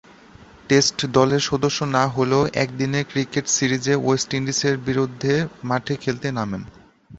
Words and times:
Test 0.69 0.97
দলের 1.11 1.41
সদস্য 1.41 1.79
না 1.87 2.03
হলেও 2.07 2.43
একদিনের 2.55 3.07
ক্রিকেট 3.07 3.45
সিরিজে 3.47 3.95
ওয়েস্ট 3.95 4.29
ইন্ডিজের 4.33 4.75
বিরুদ্ধে 4.79 5.33
মাঠে 5.63 5.93
খেলতে 5.95 6.27
নামেন। 6.31 6.61